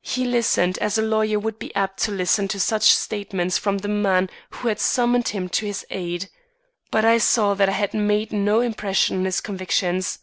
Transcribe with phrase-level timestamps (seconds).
[0.00, 3.86] He listened as a lawyer would be apt to listen to such statements from the
[3.88, 6.28] man who had summoned him to his aid.
[6.90, 10.18] But I saw that I had made no impression on his convictions.